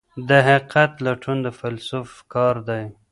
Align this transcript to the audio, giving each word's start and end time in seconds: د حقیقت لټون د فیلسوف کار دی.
د 0.27 0.29
حقیقت 0.47 0.91
لټون 1.05 1.37
د 1.45 1.47
فیلسوف 1.59 2.11
کار 2.33 2.55
دی. 2.69 2.83